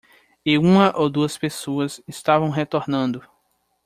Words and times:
E 0.43 0.57
uma 0.57 0.91
ou 0.97 1.07
duas 1.11 1.37
pessoas 1.37 2.01
estavam 2.07 2.49
retornando. 2.49 3.23